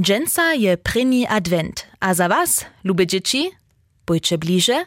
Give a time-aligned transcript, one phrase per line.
[0.00, 3.50] Dżęca je pryni advent, a za was, lubię dzieci,
[4.06, 4.84] bójcie bliże,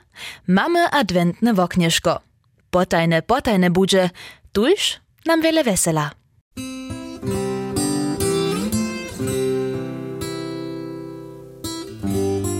[0.47, 2.19] mamy adwentne woknieszko.
[2.71, 4.09] Potajne, potajne budzie,
[4.51, 6.11] tuż nam wiele wesela.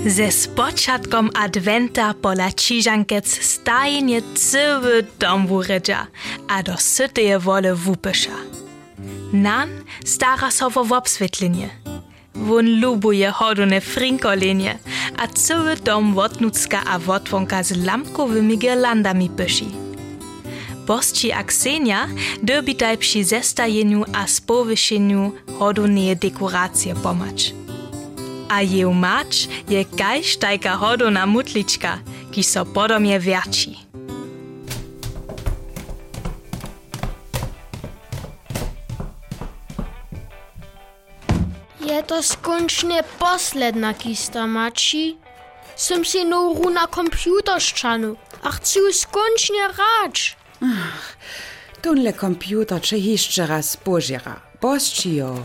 [0.05, 6.07] Ze spočatkom adventa pola Čižankec stajnie cały dom wuredza,
[6.47, 8.37] a do syteje wole wupysza.
[9.33, 9.69] Nan
[10.05, 10.77] stara so w
[12.37, 12.47] obswietlinie.
[12.47, 14.79] Won lubuje hodone frinkolenie,
[15.17, 19.67] a cały dom wotnucka a wotwonka z lampkowymi girlandami pysi.
[20.87, 22.07] Bosci Aksenia
[22.43, 27.53] dobitaj przy zestajeniu a spowysieniu hodoneje dekoracje pomacz.
[28.49, 31.99] A jeł mać je kaž tajka hodona mutlička,
[32.31, 33.86] ki so podomje wierci.
[42.07, 45.17] To skończnie posledna kista maci.
[45.75, 50.37] Som si noru na komputer szczanu, a chcę skończnie rać.
[51.81, 54.41] Tunle komputer czy jeszcze raz pożera.
[54.61, 55.35] Boscio.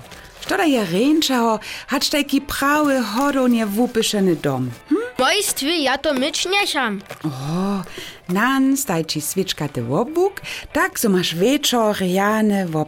[0.40, 4.70] Sztoda je ręczaho, hacz taki prawy hodonie wupyszeny dom.
[4.88, 4.96] Hm?
[5.18, 7.02] Bojstwy, ja to myć niecham.
[7.24, 7.82] O,
[8.28, 10.40] nan staj ci swieczka te obłuk,
[10.72, 12.86] tak so masz wieczor rjane w.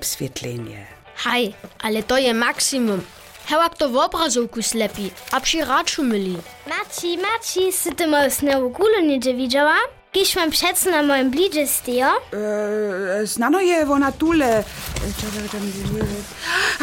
[1.16, 3.00] Haj, ale to je maksimum.
[3.46, 6.36] Hewak to w obrazovku slepi, a przy raczu myli.
[6.66, 9.76] Maci, Maci, si ty moją sneugulu nie widziała?
[10.12, 12.06] Kiś wam przed na moim blidzie stio?
[13.22, 14.64] E, znano je ona tule.
[15.20, 15.70] Czekaj, tam-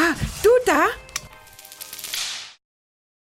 [0.06, 0.86] A, tuta?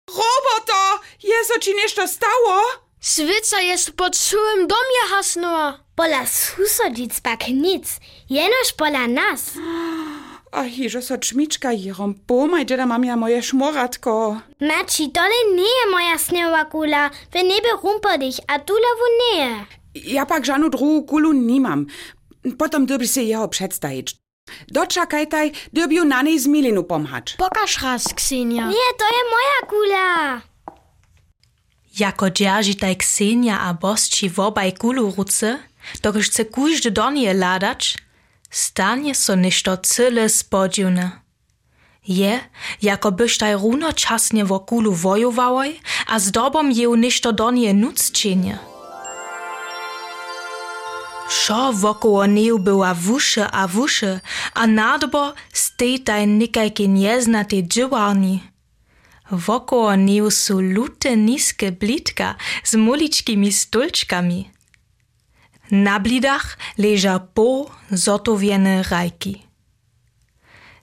[0.09, 0.99] Roboto!
[1.23, 2.61] Jezo ci nešto stało?
[3.01, 5.79] Swica jest pod całym domie hasnęła.
[5.95, 9.41] Pola susodzic pak nic, jenoż pola nas.
[10.53, 14.37] A hižo so čmička jirom pomaj, da mam ja moje šmoratko.
[14.61, 19.65] Maci, tole nie je moja sneowa kula, wy niebie rumpodich, a tula wo nie.
[19.95, 21.87] Ja pak żanu drugu kulu nimam.
[22.57, 24.15] Potom dobi se jeho předstajić.
[24.67, 27.35] Dočakajtaj, dobiu na nej z milinu pomhać.
[27.37, 28.67] Pokaż raz, Ksenia.
[28.67, 30.41] Nie, to je moja kula.
[31.99, 35.59] Jako dzieržitaj Ksenia a bosci wobaj kulu ruce,
[36.01, 37.97] dokiż chce kujdy do nie ladać,
[38.53, 41.11] stanie so ništo cyle spodziwne.
[42.07, 42.39] Je,
[42.81, 48.57] jako byś taj runočasnie wo kulu wojowałoj, a z dobom jeł ništo do nie nucczenie.
[51.29, 54.19] Šo wokoło neju była wusze a wusze,
[54.53, 58.39] a nadobo stejtaj nikajki nieznate džiwarni.
[59.31, 64.52] Wokoło neju su lute niskie blitka z muliczkimi stulczkami.
[65.71, 69.43] Na blidach leża po zotowiene rajki.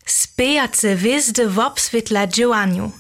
[0.07, 2.93] Spejace wizdy w obswietla džiwarniu,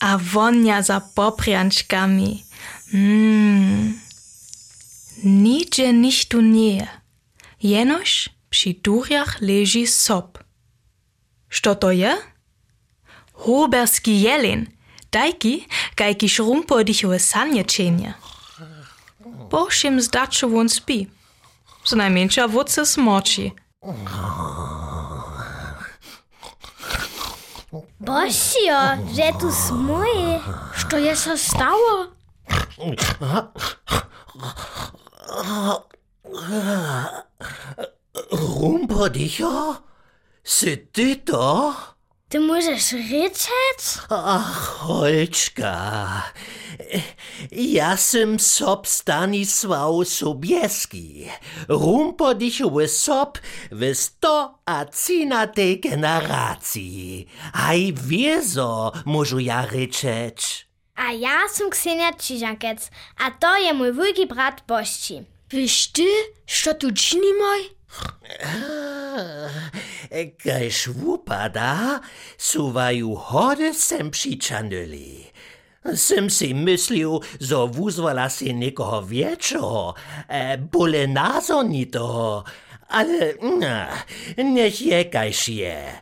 [0.00, 2.44] a wonia za poprianczkami.
[2.92, 4.00] Mmm.
[5.24, 6.86] Nigdzie nichtu nie.
[7.62, 10.38] Jenoż przy durjach leży sop.
[11.48, 12.16] Što to je?
[13.32, 14.66] Huberski jeleń,
[15.10, 17.64] tajki, kajki šrumpo dichowe sanje
[19.50, 21.06] povšim zdaču on spi.
[21.84, 23.50] Znajmniejsza wódce smoczy.
[28.00, 28.80] Bosio,
[29.16, 30.40] że tu smuje.
[30.90, 32.06] Co je się stało?
[38.32, 39.82] Rumpodicho?
[40.44, 41.74] Sy ty to?
[42.28, 43.80] Ty możesz ryczeć?
[44.10, 46.22] Ach, Holczka.
[47.50, 51.28] Ja sam sob Stanisław Sobieski.
[51.68, 53.38] Rumpodichowy sob
[53.70, 57.26] w sto a cinatej generacji.
[57.52, 60.68] Aj wiezo możu ja ryczeć.
[60.98, 62.90] A ja som Ksenia Čižankec,
[63.22, 65.24] a to je mój wujki brat Bošči.
[65.50, 66.06] Wiesz ty,
[66.46, 67.62] co tu činimaj?
[70.36, 72.00] Kaž wupada,
[72.38, 75.24] suwaju hody sem přičanuli.
[75.94, 79.94] Sem si myslil, zo wuzwala si nikoho wieczo,
[80.28, 82.44] e, bole nazonito,
[82.88, 84.04] ale na,
[84.36, 86.00] niech je kaž je.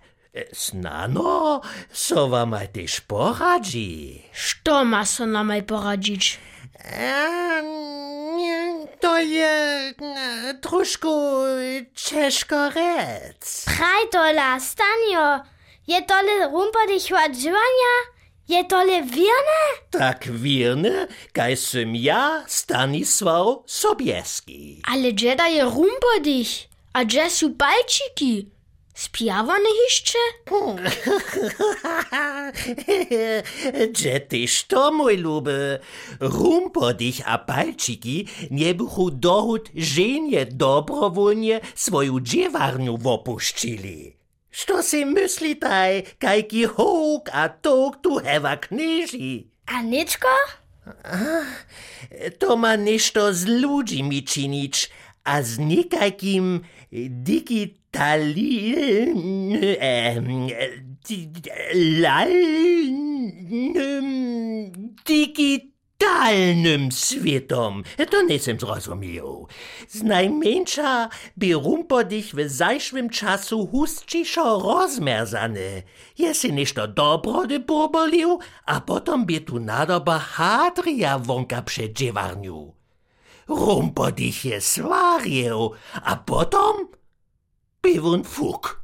[0.53, 1.61] Snano,
[1.93, 4.23] so wam też poradzi.
[4.65, 6.39] Co ma so na maj poradzić?
[9.01, 9.47] To je
[9.95, 11.11] e, trošku
[11.95, 13.65] ciężko rec.
[13.65, 15.41] Trajtola, Stanio,
[15.87, 17.95] je tole rumpodich odżywania?
[18.49, 19.61] Je tole wierne?
[19.91, 24.83] Tak wierny, kaj sym ja, Stanisław Sobieski.
[24.89, 26.69] Ale gdzie daje rumpodich?
[26.93, 28.51] A gdzie są palciki?
[28.97, 30.19] Spijawany jeszcze?
[33.91, 35.79] Gdzie tyż to, mój luby?
[36.21, 44.17] Rumpo dich a palčiki nie bychu dohód żenie dobrowolnie swoją dziewarniu wopuścili.
[44.51, 49.51] Što si myślitaj, kajki hołk a tok tu hewa knyži?
[49.67, 50.29] A Nitko?
[52.39, 54.91] To ma nešto z ludźmi czynić,
[55.25, 56.61] a z nikajkim
[57.09, 57.86] digitali...
[57.97, 60.21] Talin, äh,
[65.07, 67.85] digitalnym svetom.
[68.11, 69.49] To nie jsem zrozumiał.
[69.89, 75.83] Z najmniejsza dich rumpodich w zajszłym czasu hustciszo rozmerzane.
[76.19, 82.75] Jesi ništo dobro de porbolił, a potem by tu nadoba hadria wonka przed dziewarniu.
[83.49, 85.73] Rumpodich je swarjeł,
[86.03, 86.97] a potem...
[87.87, 88.83] by wun fuk.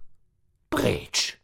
[0.71, 1.37] Precz.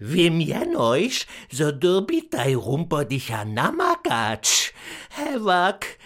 [0.00, 4.74] Wiem jenoś, zo dobitaj rumpo dicha namakać.
[5.10, 5.98] Hewak,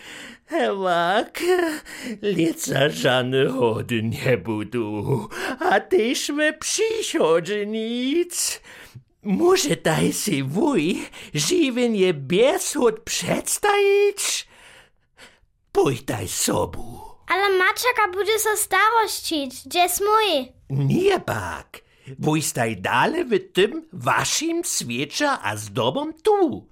[0.46, 1.40] hewak,
[2.23, 5.29] lica żadne chody nie budu,
[5.61, 8.61] a tyż me przychodzi nic.
[9.23, 11.02] Może daj si wuj
[11.34, 14.49] żywienie bez przedstawić?
[15.73, 17.11] Pójdaj sobu.
[17.32, 19.67] Ale Maczaka bude so starościć.
[19.67, 20.52] Gdzie jest mój?
[20.70, 21.81] Nie pak.
[22.19, 26.69] Wójstaj dalej w tym waszym świecie, a z dobą tu.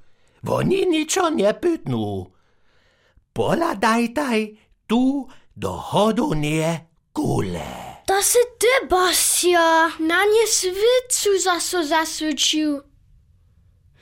[0.49, 2.31] Oni niczo nie pytną.
[3.33, 6.81] Poladajtaj tu do hodu nie
[7.13, 7.67] kule.
[8.07, 9.89] To si ty, Bosio.
[10.01, 12.81] Na nie swycu zaso zaswycił.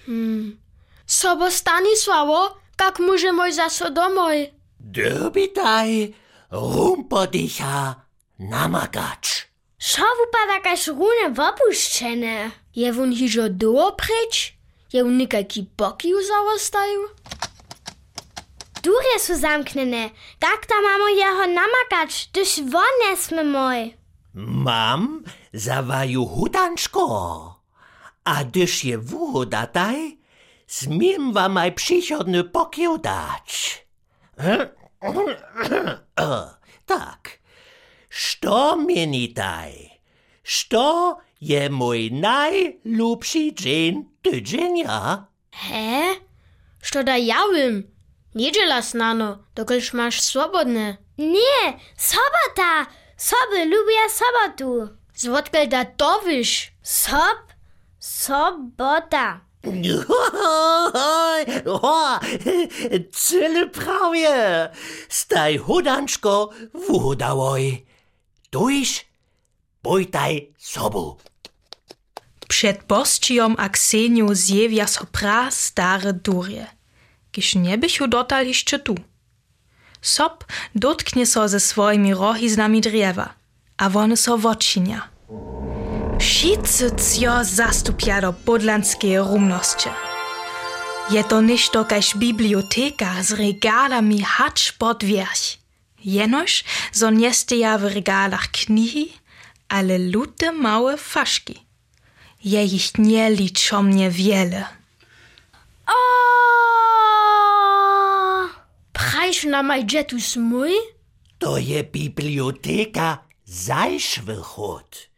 [0.07, 0.59] Hmm.
[1.07, 4.51] Sobo Stanisławo, jak może mój zaso domoj?
[4.81, 6.15] Dobitaj
[6.51, 7.95] rumpodicha
[8.39, 9.49] namakacz.
[9.79, 12.51] Šo vypadá kaž rúne v opuščené?
[12.75, 14.59] Je wun hižo duo preč?
[14.91, 17.15] Je wun nikaki boki zaostaju?
[18.83, 20.11] Dúrie sú zamknené.
[20.41, 23.95] Jak tam mamo jeho namakać, gdyż von nesme môj?
[24.39, 27.05] Mam zawaju hudanczko.
[28.25, 30.19] A gdyż je wuhodataj,
[30.67, 33.85] smiem wam aj przychodny pokieł dać.
[34.39, 34.78] o,
[36.87, 37.31] tak.
[38.09, 39.73] Što mienitaj?
[40.43, 45.27] Što je mój najlubszy dzień tydzienia?
[45.53, 46.15] Hä?
[46.83, 47.83] Što da ja wiem?
[48.35, 50.97] Niedziela snano, dokąd masz swobodne.
[51.19, 52.87] Nie, sobota!
[53.17, 54.89] Soby lubię sobotu.
[55.15, 56.73] Zwodkel da to wiesz?
[56.83, 57.39] Sob?
[57.99, 59.41] Sobota.
[61.67, 62.21] O,
[63.13, 64.69] Cyle prawie.
[65.09, 67.87] Staj hudanczko wuhodałoj.
[68.51, 69.05] Tuż
[69.83, 71.17] pójtaj sobu.
[72.49, 73.69] Przed Boscijom a
[74.33, 76.67] zjewia so pra stare durje,
[77.33, 78.95] kiż nie byś dotal jeszcze tu.
[80.03, 80.45] Sop
[80.75, 83.35] dotknie so ze swoimi rohiznami drzewa,
[83.77, 85.18] a one so wodčinia.
[86.19, 89.89] Wszyscy cio zastupia do podlanskiej rumności.
[91.11, 95.59] Je to ništo kaž biblioteka z regalami hacz pod wierch.
[96.05, 99.13] Jenoż, zo nie steja w regalach knihi,
[99.69, 101.57] ale lute małe faszki.
[102.45, 104.65] Je ich nie liczą mnie wiele.
[105.87, 105.99] O!
[108.93, 110.73] Prajš na maj džetus mój?
[111.39, 115.09] To je biblioteka zajszwy chód.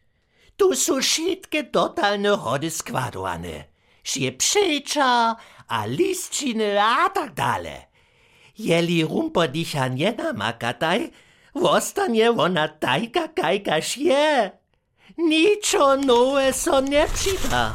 [0.60, 3.64] Tu są wszystkie totalne chody składowane.
[4.04, 5.36] Się przycza,
[5.68, 7.80] a listczyny, a tak dalej.
[8.58, 11.10] Jeli rumpo dicha nie namakataj,
[11.54, 14.50] wostanie ona tajka kajkaż je.
[15.18, 17.74] Niczo nowe so nie przyda.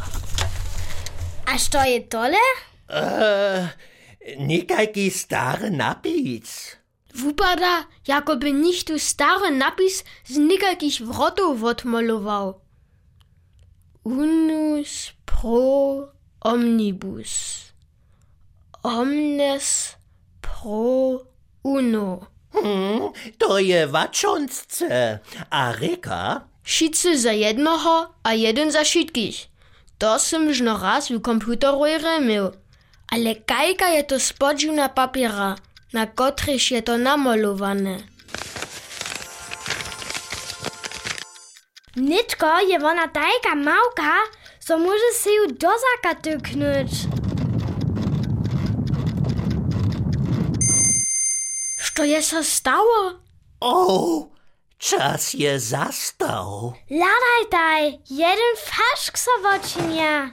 [1.46, 2.38] A što je tole?
[2.90, 3.68] Eee,
[4.40, 6.76] nikajki stary napis.
[7.16, 12.65] Wupada, jakoby nicht tu stary napis z nikakich wrotów odmalował.
[14.06, 17.66] Unus pro omnibus.
[18.84, 19.96] Omnes
[20.42, 21.20] pro
[21.64, 22.28] uno.
[22.54, 25.20] Hmm, to je waczące,
[25.50, 29.48] a reka Wszyscy za jednoho, a jeden za wszystkich.
[29.98, 32.52] To som już no raz w komputerojre miał.
[33.08, 35.56] Ale kajka je to spodziwna papiera,
[35.94, 38.15] na kotryż je to namalowane.
[41.96, 44.14] Nitko je ona tajka małka,
[44.60, 46.92] so może se ju do zaka tyknąć.
[51.96, 53.12] Co je so stało?
[53.62, 54.28] O,
[54.78, 56.74] Czas je zastał.
[56.90, 60.32] Ladaj daj, jeden faszk soboczynia.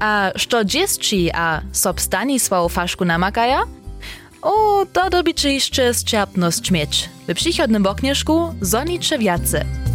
[0.00, 3.62] A što dziesci a sob Stanisław faszku namakaja?
[4.42, 7.08] O, to dobicie jeszcze zczerpność mieć.
[7.28, 9.87] W przychodnym oknieszku zonicze wiace.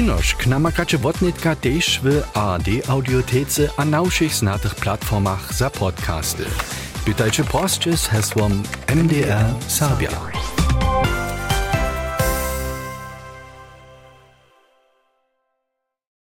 [0.00, 6.44] Činoš, knamakacz wotnitka też w AD audiotece a nałszych znatych platformach za podcasty.
[7.04, 10.39] Pytajcie prosty z hasłem MDR Sabia.